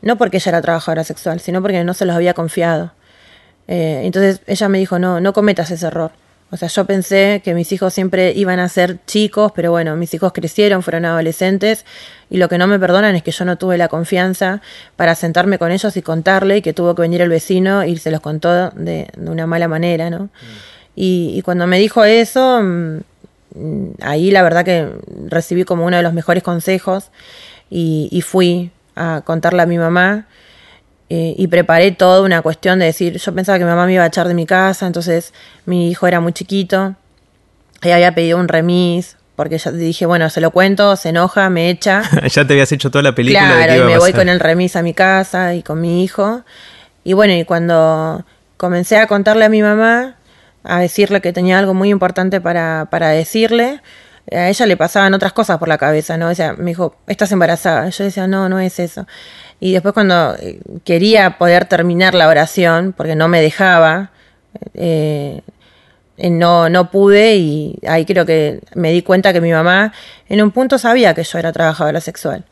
[0.00, 2.92] no porque ella era trabajadora sexual, sino porque no se los había confiado.
[3.68, 6.12] Eh, entonces ella me dijo, no, no cometas ese error.
[6.50, 10.12] O sea, yo pensé que mis hijos siempre iban a ser chicos, pero bueno, mis
[10.12, 11.86] hijos crecieron, fueron adolescentes
[12.28, 14.60] y lo que no me perdonan es que yo no tuve la confianza
[14.96, 18.10] para sentarme con ellos y contarle y que tuvo que venir el vecino y se
[18.10, 20.24] los contó de, una mala manera, ¿no?
[20.24, 20.28] Mm.
[20.94, 22.98] Y, cuando me dijo eso, mm,
[24.02, 24.90] ahí la verdad que
[25.28, 27.10] recibí como uno de los mejores consejos
[27.70, 30.26] y fui a contarle a mi mamá
[31.14, 34.02] eh, y preparé toda una cuestión de decir, yo pensaba que mi mamá me iba
[34.02, 35.34] a echar de mi casa, entonces
[35.66, 36.94] mi hijo era muy chiquito,
[37.82, 41.68] ella había pedido un remis, porque ya dije, bueno, se lo cuento, se enoja, me
[41.68, 42.02] echa.
[42.30, 43.46] ya te habías hecho toda la película.
[43.46, 46.44] Claro, y me voy con el remis a mi casa y con mi hijo.
[47.04, 48.24] Y bueno, y cuando
[48.56, 50.16] comencé a contarle a mi mamá,
[50.64, 53.82] a decirle que tenía algo muy importante para, para decirle,
[54.30, 56.28] a ella le pasaban otras cosas por la cabeza, ¿no?
[56.30, 57.90] O sea, me dijo, estás embarazada.
[57.90, 59.06] Yo decía, no, no es eso.
[59.62, 64.10] Y después cuando eh, quería poder terminar la oración, porque no me dejaba,
[64.74, 65.40] eh,
[66.16, 69.92] eh, no, no pude y ahí creo que me di cuenta que mi mamá
[70.28, 72.44] en un punto sabía que yo era trabajadora sexual.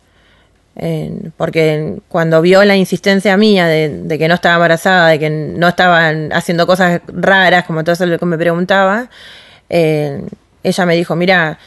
[1.37, 6.33] porque cuando vio la insistencia mía de, que no estaba embarazada, de que no estaban
[6.33, 9.11] haciendo cosas raras, como todo eso lo que me preguntaba,
[9.69, 11.59] ella me dijo, mira,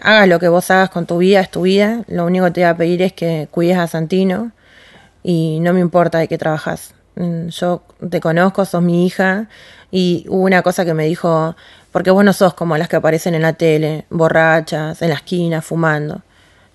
[0.00, 2.60] hagas lo que vos hagas con tu vida, es tu vida, lo único que te
[2.62, 4.50] voy a pedir es que cuides a Santino,
[5.24, 6.94] y no me importa de qué trabajas.
[7.16, 9.48] Mm, yo te conozco, sos mi hija
[9.90, 11.56] y hubo una cosa que me dijo,
[11.90, 15.62] porque vos no sos como las que aparecen en la tele, borrachas, en la esquina,
[15.62, 16.22] fumando.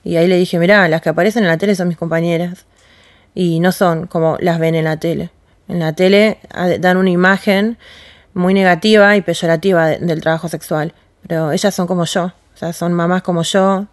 [0.03, 2.65] Y ahí le dije, mirá, las que aparecen en la tele son mis compañeras
[3.35, 5.29] y no son como las ven en la tele.
[5.67, 6.39] En la tele
[6.79, 7.77] dan una imagen
[8.33, 10.93] muy negativa y peyorativa del trabajo sexual,
[11.27, 13.87] pero ellas son como yo, o sea, son mamás como yo,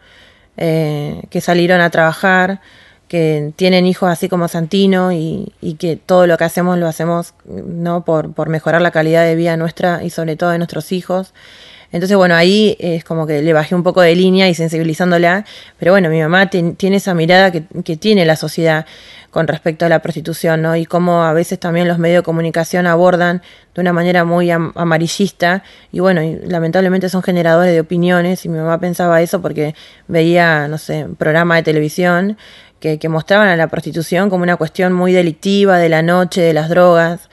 [0.57, 2.61] eh, que salieron a trabajar,
[3.09, 8.05] que tienen hijos así como Santino y, que todo lo que hacemos lo hacemos no
[8.05, 11.33] por, por, mejorar la calidad de vida nuestra y sobre todo de nuestros hijos.
[11.93, 15.45] Entonces, bueno, ahí es como que le bajé un poco de línea y sensibilizándola,
[15.79, 18.87] pero bueno, mi mamá tiene esa mirada que, que, tiene la sociedad
[19.31, 20.77] con respecto a la prostitución, ¿no?
[20.77, 23.43] Y cómo a veces también los medios de comunicación abordan
[23.75, 28.59] de una manera muy amarillista y bueno, y lamentablemente son generadores de opiniones y mi
[28.59, 29.75] mamá pensaba eso porque
[30.09, 32.39] veía, no sé, programa de televisión
[32.81, 36.69] que, mostraban a la prostitución como una cuestión muy delictiva de la noche, de las
[36.69, 37.29] drogas,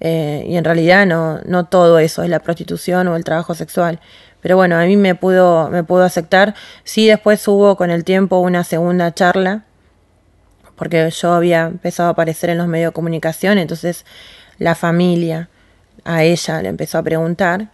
[0.00, 4.00] eh, y en realidad no, no todo eso es la prostitución o el trabajo sexual.
[4.40, 6.54] Pero bueno, a mí me pudo, me pudo aceptar.
[6.84, 9.64] Sí, después hubo con el tiempo una segunda charla,
[10.76, 14.04] porque yo había empezado a aparecer en los medios de comunicación, entonces
[14.58, 15.48] la familia
[16.04, 17.68] a ella le empezó a preguntar.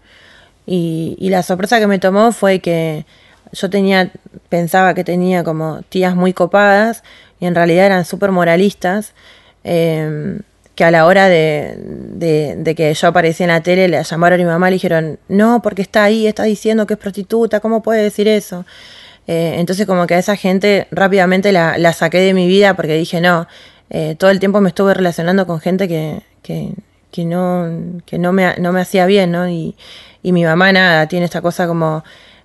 [0.64, 3.04] Y, y la sorpresa que me tomó fue que
[3.52, 4.10] yo tenía,
[4.48, 7.02] pensaba que tenía como tías muy copadas
[7.40, 9.12] y en realidad eran súper moralistas,
[9.64, 10.40] em,
[10.74, 11.76] que a la hora de,
[12.56, 15.18] de, que yo aparecía en la tele le llamaron a mi mamá y le dijeron,
[15.28, 18.64] no, porque está ahí, está diciendo que es prostituta, ¿cómo puede decir eso?
[19.26, 22.94] Eh, entonces como que a esa gente rápidamente la, la saqué de mi vida porque
[22.94, 23.46] dije, no,
[23.90, 26.72] eh, todo el tiempo me estuve relacionando con gente que, que,
[27.10, 29.48] que no, que no, me, no me hacía bien, ¿no?
[29.48, 29.76] Y,
[30.22, 32.02] y mi mamá nada, tiene esta cosa como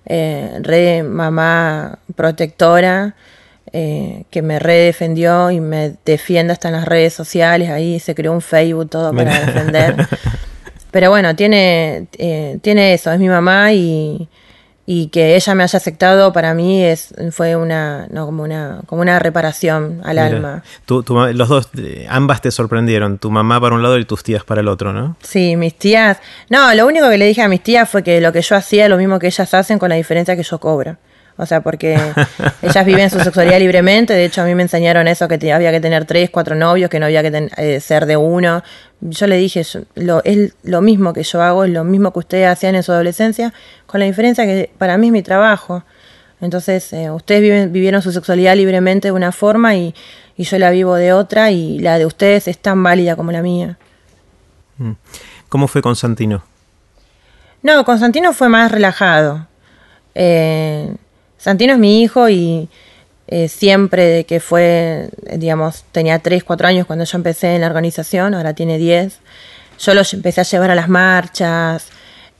[0.08, 3.14] eh, re mamá protectora,
[3.72, 8.32] eh, que me redefendió y me defiende hasta en las redes sociales, ahí se creó
[8.32, 9.94] un Facebook todo para defender.
[10.90, 14.28] pero bueno, tiene, eh, tiene eso, es mi mamá y,
[14.90, 19.02] y que ella me haya aceptado para mí es fue una no como una como
[19.02, 20.62] una reparación al alma.
[20.86, 24.62] los dos eh, ambas te sorprendieron tu mamá para un lado y tus tías para
[24.62, 26.16] el otro no sí mis tías
[26.48, 28.84] no lo único que le dije a mis tías fue que lo que yo hacía
[28.84, 30.96] es lo mismo que ellas hacen con la diferencia que yo cobro
[31.38, 31.98] o sea, porque
[32.62, 34.12] ellas viven su sexualidad libremente.
[34.12, 36.98] De hecho, a mí me enseñaron eso, que había que tener tres, cuatro novios, que
[36.98, 38.62] no había que eh, ser de uno.
[39.00, 39.62] Yo le dije,
[39.94, 42.90] lo, es lo mismo que yo hago, es lo mismo que ustedes hacían en su
[42.90, 43.54] adolescencia,
[43.86, 45.84] con la diferencia que para mí es mi trabajo.
[46.40, 49.94] Entonces, eh, ustedes vivieron su sexualidad libremente de una forma y,
[50.36, 53.42] y yo la vivo de otra y la de ustedes es tan válida como la
[53.42, 53.78] mía.
[54.78, 54.92] Mm.
[55.48, 56.42] ¿Cómo fue Constantino?
[57.62, 59.46] No, Constantino fue más relajado.
[60.14, 60.94] Eh,
[61.38, 62.68] Santino es mi hijo y
[63.28, 68.34] eh, siempre que fue, digamos, tenía 3, 4 años cuando yo empecé en la organización,
[68.34, 69.18] ahora tiene 10,
[69.78, 71.88] yo lo empecé a llevar a las marchas,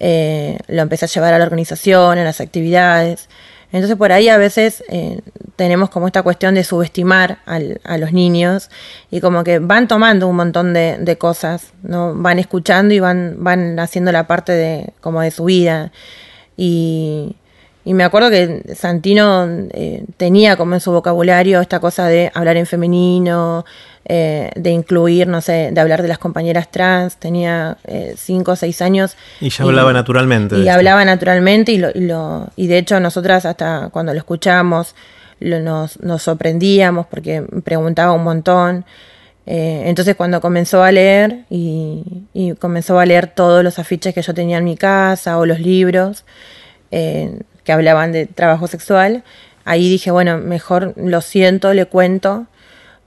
[0.00, 3.28] eh, lo empecé a llevar a la organización, a las actividades.
[3.70, 5.20] Entonces por ahí a veces eh,
[5.56, 8.70] tenemos como esta cuestión de subestimar a los niños
[9.10, 12.14] y como que van tomando un montón de, de, cosas, ¿no?
[12.14, 15.92] van escuchando y van, van haciendo la parte de, como de su vida.
[16.56, 17.36] Y,
[17.88, 22.58] y me acuerdo que Santino eh, tenía como en su vocabulario esta cosa de hablar
[22.58, 23.64] en femenino,
[24.04, 27.16] eh, de incluir, no sé, de hablar de las compañeras trans.
[27.16, 29.16] Tenía eh, cinco o seis años.
[29.40, 30.58] Y ya hablaba naturalmente.
[30.58, 34.94] Y hablaba naturalmente y, lo, y, lo, y de hecho nosotras hasta cuando lo escuchamos
[35.40, 38.84] nos, nos sorprendíamos porque preguntaba un montón.
[39.46, 44.34] entonces cuando comenzó a leer y, y, comenzó a leer todos los afiches que yo
[44.34, 46.26] tenía en mi casa o los libros,
[47.68, 49.22] que hablaban de trabajo sexual,
[49.66, 52.46] ahí dije, bueno, mejor lo siento, le cuento.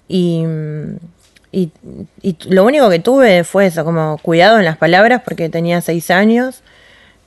[0.07, 0.43] Y,
[1.51, 1.71] y,
[2.47, 6.61] lo único que tuve fue eso, como cuidado en las palabras, porque tenía seis años.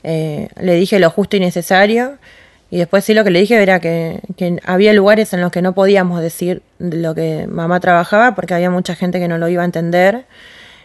[0.05, 2.19] Eh, le dije lo justo y necesario.
[2.71, 5.61] Y después sí lo que le dije era que, que, había lugares en los que
[5.61, 9.63] no podíamos decir lo que mamá trabajaba, porque había mucha gente que no lo iba
[9.63, 10.25] a entender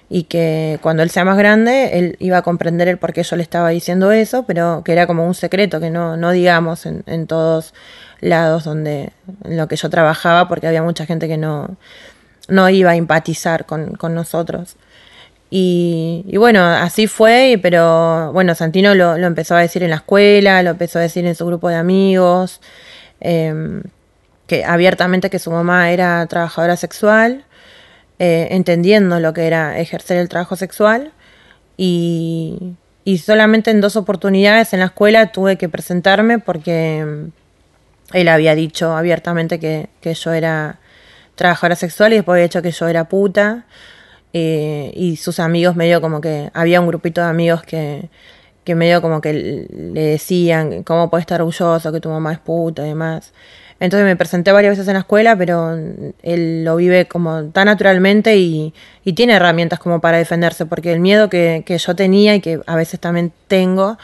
[0.10, 3.36] y que cuando él sea más grande, él iba a comprender el por qué yo
[3.36, 7.04] le estaba diciendo eso, pero que era como un secreto que no, no digamos en,
[7.06, 7.76] en todos
[8.20, 9.12] lados donde
[9.44, 11.78] en lo que yo trabajaba, porque había mucha gente que no,
[12.48, 14.78] no iba a empatizar con, con nosotros.
[15.52, 20.62] Y, y, bueno, así fue, pero bueno, Santino lo, empezó a decir en la escuela,
[20.64, 22.62] lo empezó a decir en su grupo de amigos,
[23.22, 23.82] eh,
[24.48, 27.46] que abiertamente que su mamá era trabajadora sexual
[28.20, 31.12] eh, entendiendo lo que era ejercer el trabajo sexual
[31.78, 38.28] y, y, solamente en dos oportunidades en la escuela tuve que presentarme porque mm, él
[38.28, 40.80] había dicho abiertamente que, que yo era
[41.36, 43.66] trabajadora sexual y después había dicho que yo era puta
[44.34, 48.10] eh, y sus amigos medio como que había un grupito de amigos que,
[48.64, 52.86] que medio como que le decían cómo puedes estar orgulloso que tu mamá es puta
[52.86, 53.34] y demás.
[53.80, 55.78] Entonces me presenté varias veces en la escuela, pero
[56.22, 58.74] él lo vive como tan naturalmente y,
[59.06, 62.76] y tiene herramientas como para defenderse, porque el miedo que, yo tenía y que a
[62.76, 63.98] veces también tengo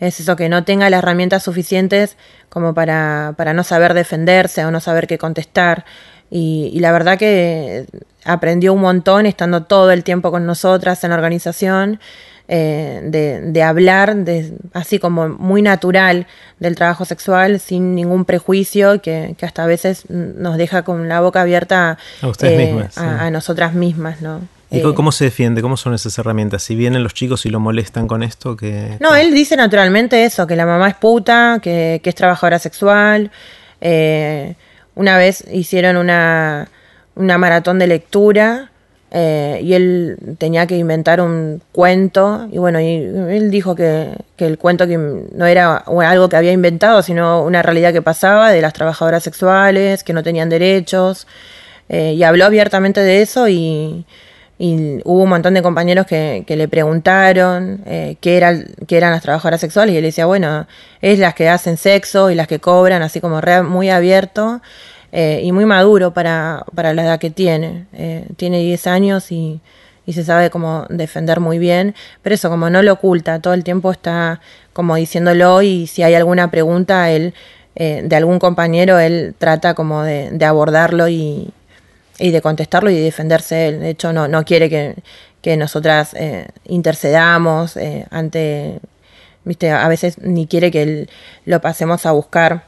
[0.00, 2.16] es eso, que no tenga las herramientas suficientes
[2.48, 5.84] como para, para no saber defenderse o no saber qué contestar.
[6.30, 7.86] Y, y la verdad que
[8.24, 12.00] aprendió un montón estando todo el tiempo con nosotras en la organización
[12.52, 16.26] eh, de, de, hablar de, así como muy natural
[16.58, 21.20] del trabajo sexual sin ningún prejuicio que, que hasta a veces nos deja con la
[21.20, 23.00] boca abierta a, ustedes eh, mismas, sí.
[23.00, 24.40] a, a, nosotras mismas, ¿no?
[24.68, 25.62] ¿Y eh, cómo se defiende?
[25.62, 26.64] ¿Cómo son esas herramientas?
[26.64, 28.96] Si vienen los chicos y lo molestan con esto, que...
[28.98, 33.30] No, él dice naturalmente eso, que la mamá es puta, que, que es trabajadora sexual.
[33.80, 34.56] Eh,
[34.96, 36.68] una vez hicieron una,
[37.14, 38.69] una maratón de lectura
[39.12, 44.46] eh, y él tenía que inventar un cuento y bueno, y él dijo que, que,
[44.46, 48.62] el cuento que no era algo que había inventado, sino una realidad que pasaba de
[48.62, 51.26] las trabajadoras sexuales, que no tenían derechos,
[51.88, 54.06] eh, y habló abiertamente de eso y,
[55.04, 58.54] hubo un montón de compañeros que, que le preguntaron eh, qué, era,
[58.86, 60.66] qué eran las trabajadoras sexuales y él decía, bueno,
[61.00, 64.60] es las que hacen sexo y las que cobran, así como re, muy abierto
[65.12, 67.86] eh, y muy maduro para, para, la edad que tiene.
[67.92, 69.60] Eh, tiene 10 años y,
[70.06, 73.64] y, se sabe cómo defender muy bien, pero eso como no lo oculta, todo el
[73.64, 74.40] tiempo está
[74.72, 77.34] como diciéndolo y si hay alguna pregunta él,
[77.74, 81.50] eh, de algún compañero, él trata como de, abordarlo y,
[82.18, 83.80] y, de contestarlo y de defenderse él.
[83.80, 84.94] De hecho, no, no quiere que,
[85.42, 86.14] que nosotras
[86.66, 87.78] intercedamos
[88.10, 88.80] ante,
[89.44, 91.10] viste, a veces ni quiere que él,
[91.46, 92.64] lo pasemos a buscar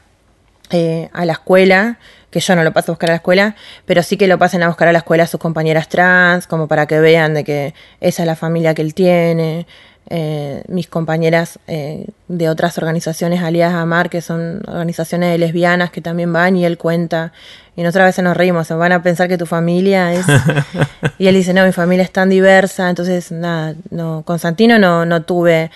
[1.13, 1.99] a la escuela
[2.33, 3.55] que yo no lo paso a buscar a la escuela,
[3.85, 6.67] pero sí que lo pasen a buscar a la escuela a sus compañeras trans, como
[6.67, 9.65] para que vean de que esa es la familia que él tiene.
[10.09, 15.91] eh, mis compañeras eh, de otras organizaciones aliadas a Mar, que son organizaciones de lesbianas
[15.91, 17.31] que también van y él cuenta.
[17.75, 20.25] Y nosotras a veces nos reímos, van a pensar que tu familia es...
[21.17, 25.05] y él dice, no, mi familia es tan diversa, entonces nada, no, con Santino no,
[25.05, 25.71] no tuve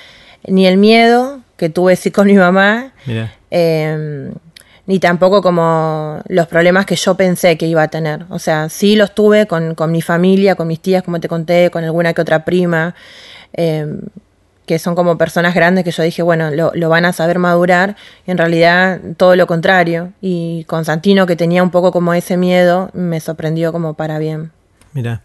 [0.45, 2.91] ni el miedo que tuve sí con mi mamá,
[3.49, 4.31] eh,
[4.87, 8.25] ni tampoco como los problemas que yo pensé que iba a tener.
[8.29, 11.69] O sea, sí los tuve con, con mi familia, con mis tías, como te conté,
[11.69, 12.95] con alguna que otra prima.
[13.53, 14.01] Em,
[14.67, 17.95] que son como personas grandes que yo dije, bueno, lo, van a saber madurar,
[18.27, 20.11] y en realidad todo lo contrario.
[20.19, 24.51] Y Constantino, que tenía un poco como ese miedo, me sorprendió como para bien.
[24.91, 25.21] Mira,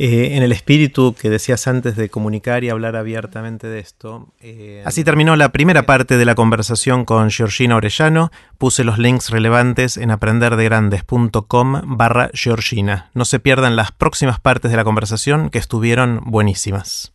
[0.00, 4.28] eh, en el espíritu que decías antes de comunicar y hablar abiertamente de esto.
[4.40, 8.30] Eh, así terminó la primera parte de la conversación con Georgina Orellano.
[8.58, 13.10] Puse los links relevantes en aprenderdegrandes.com barra Georgina.
[13.12, 17.12] No se pierdan las próximas partes de la conversación que estuvieron buenísimas.